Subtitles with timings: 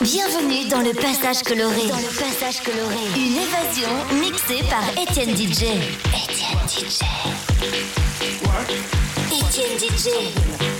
[0.00, 1.86] Bienvenue dans le passage coloré.
[1.88, 2.96] Dans le passage coloré.
[3.16, 5.64] Une évasion mixée par Étienne DJ.
[6.14, 7.02] Étienne DJ.
[9.30, 10.77] Étienne DJ.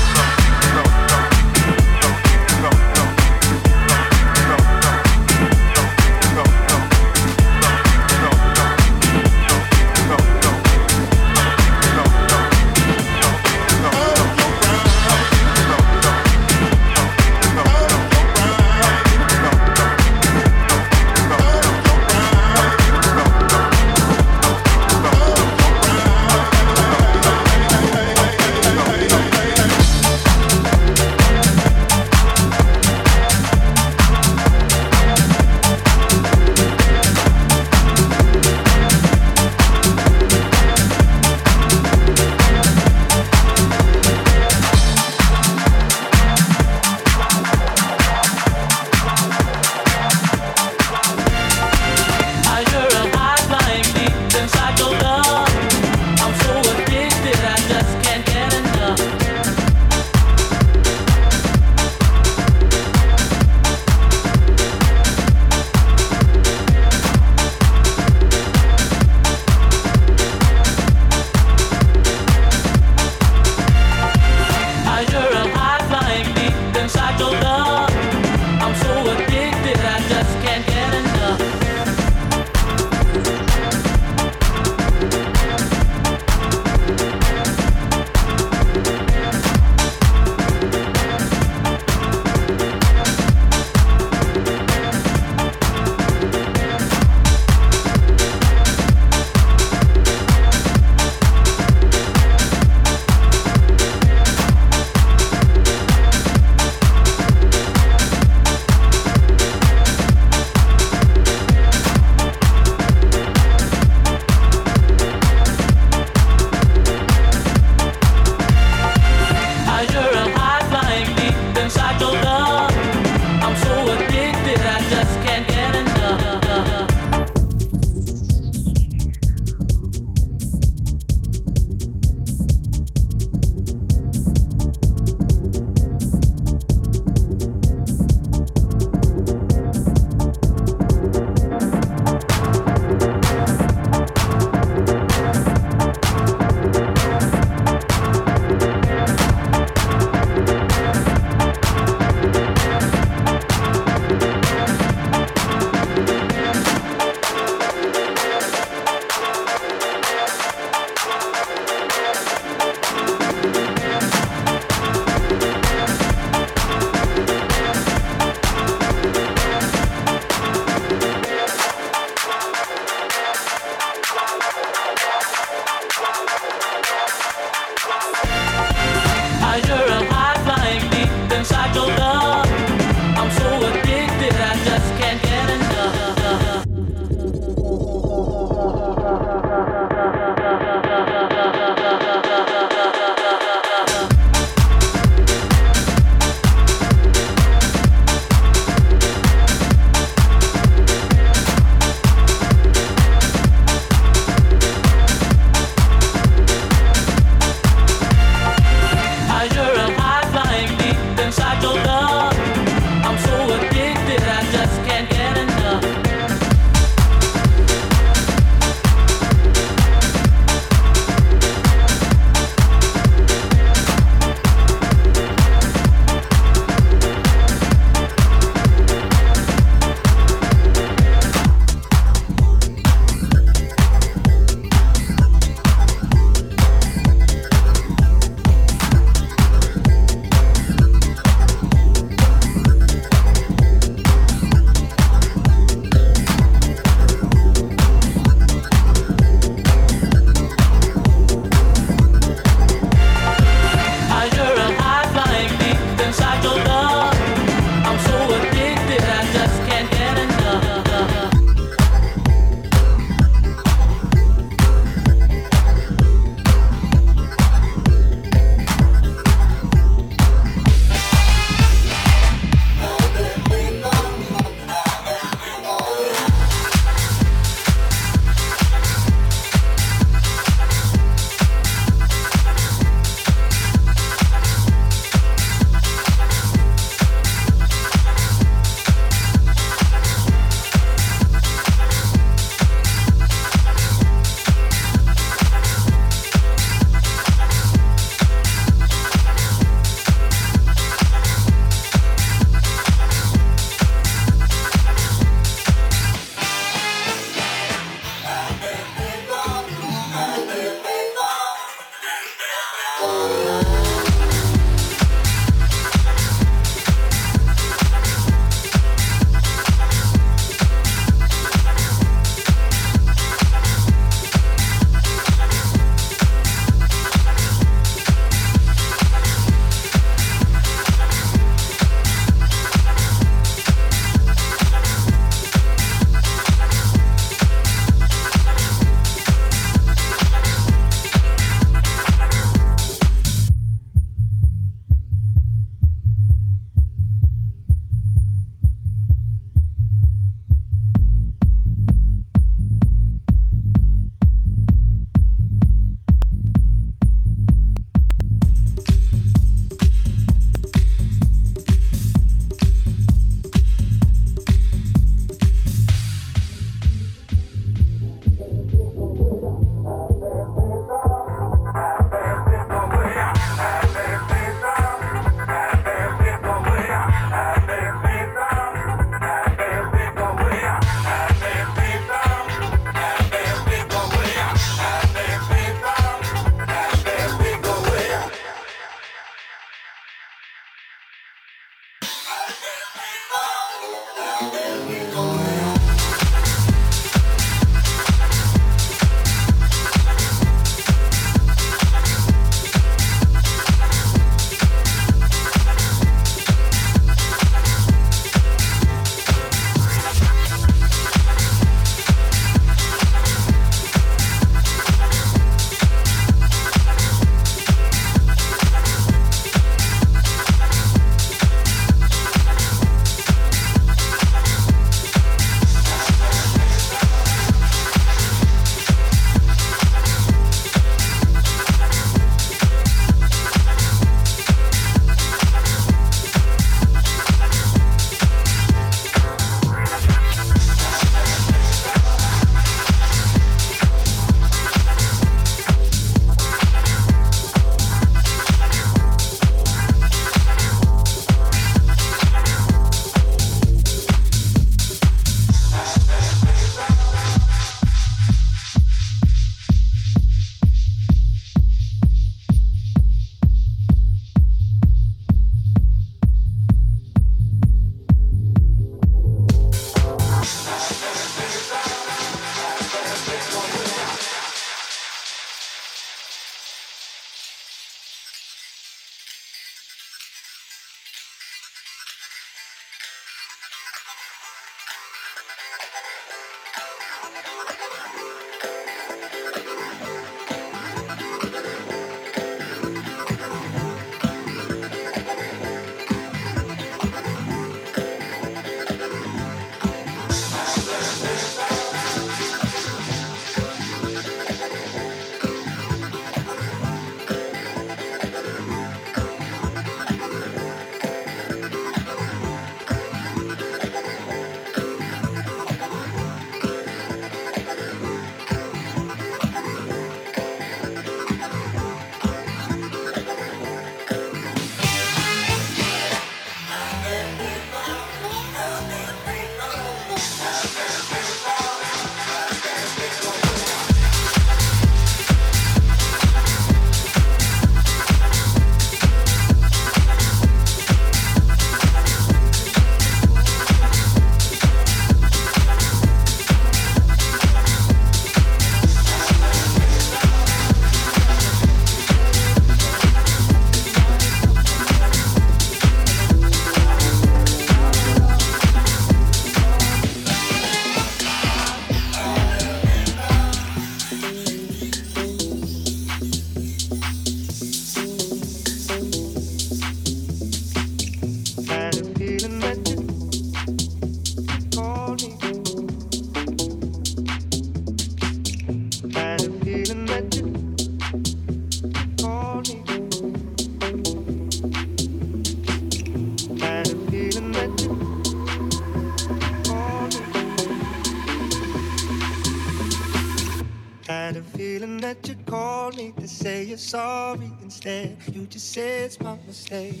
[596.40, 598.16] say you're sorry instead.
[598.32, 600.00] You just say it's my mistake.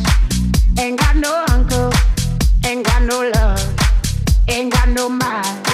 [0.81, 1.91] Ain't got no uncle,
[2.65, 3.61] ain't got no love,
[4.47, 5.70] ain't got no mind.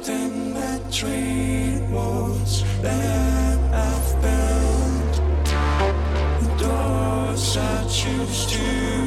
[0.00, 5.14] everything that tree was that I've built.
[6.40, 7.56] The doors
[8.46, 8.99] to.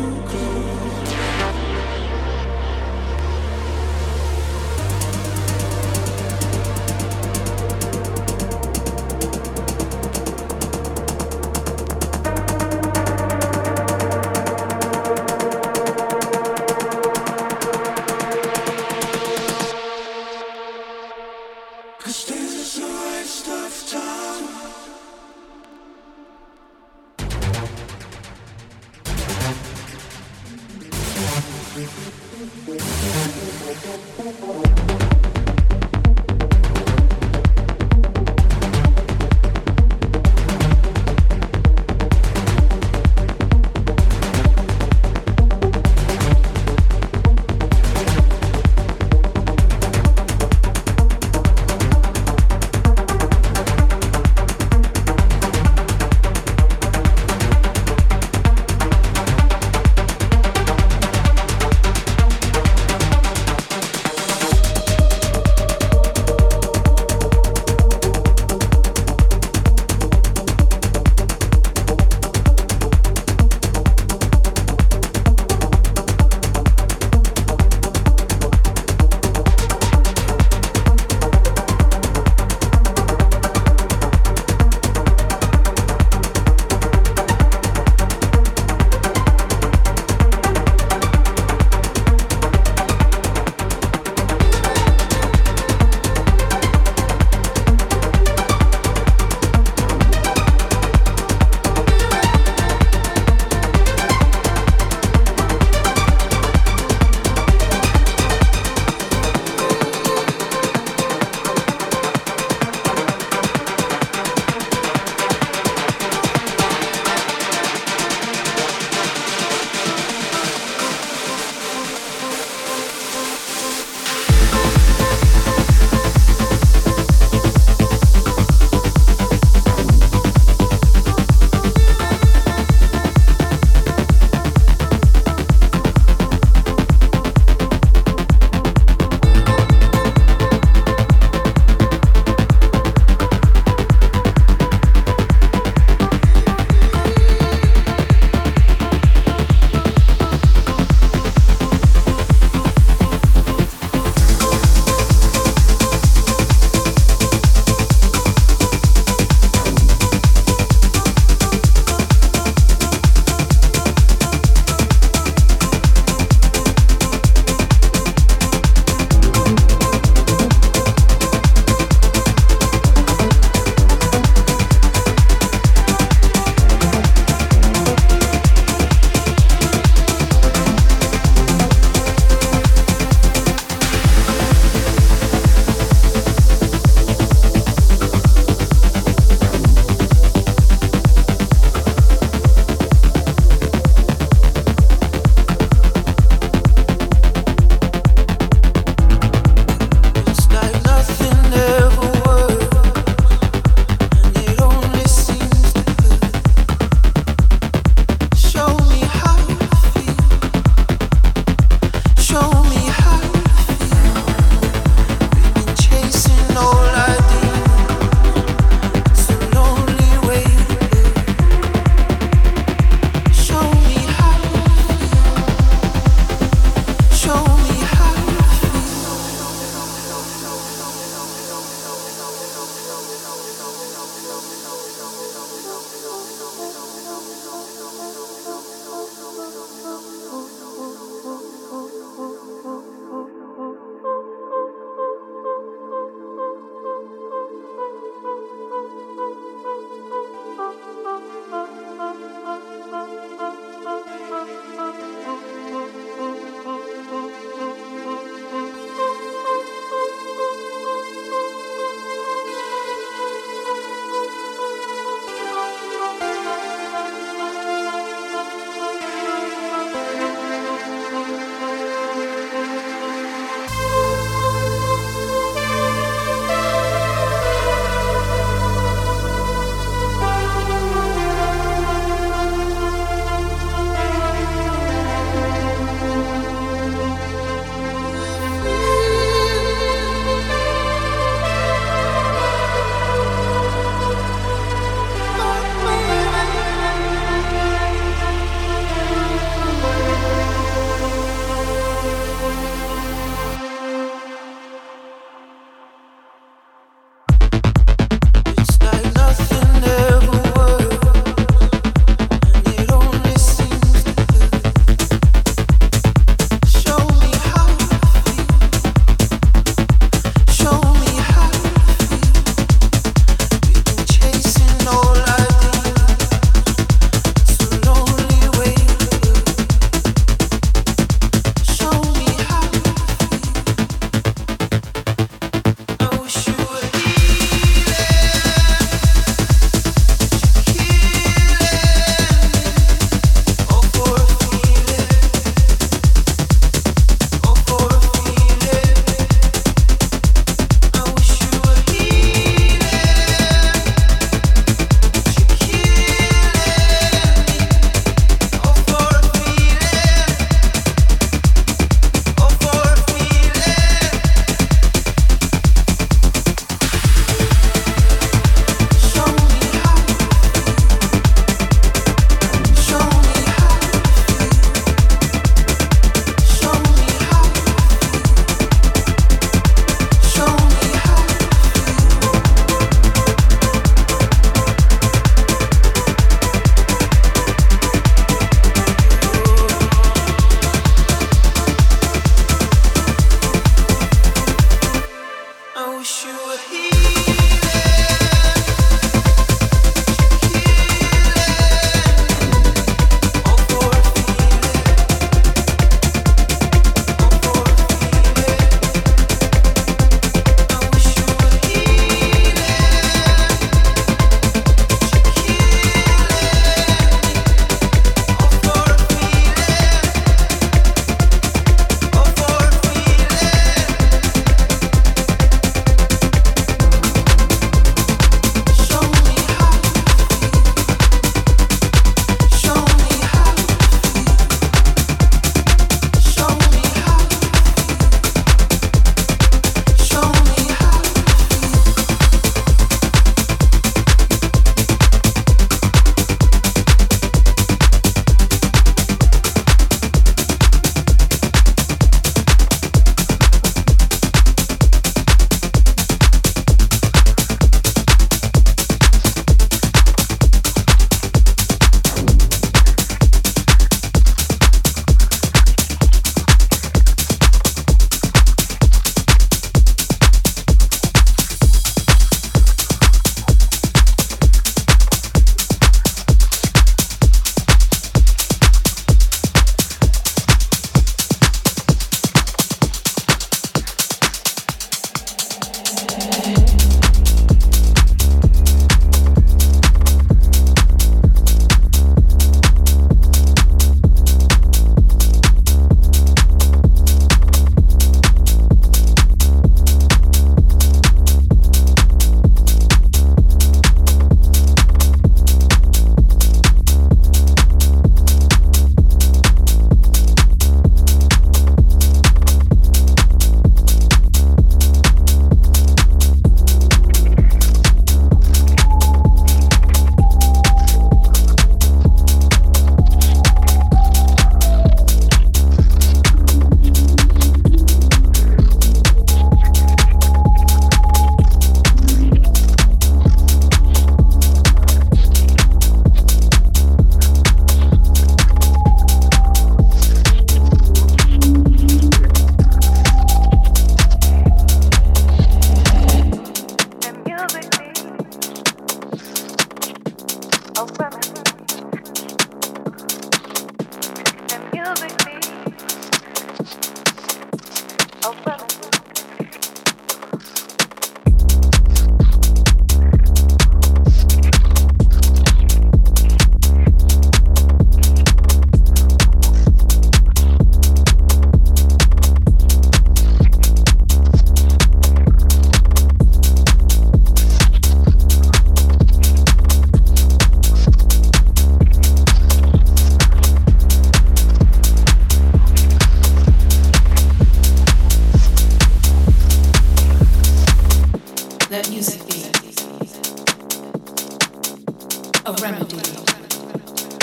[595.46, 595.98] of remedy.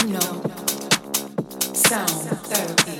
[0.06, 0.42] You know,
[1.72, 2.98] sound therapy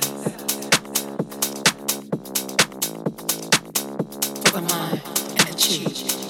[4.41, 5.01] for the mind
[5.37, 6.20] and the cheek.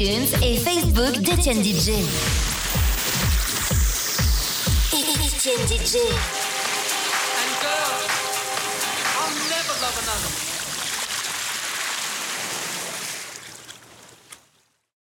[0.00, 1.90] et Facebook d'Etienne DJ.